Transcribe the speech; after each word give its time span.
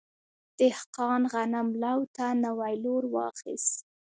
دهقان 0.59 1.21
غنم 1.33 1.67
لو 1.83 1.99
ته 2.15 2.25
نوی 2.45 2.73
لور 2.83 3.03
واخیست. 3.15 3.75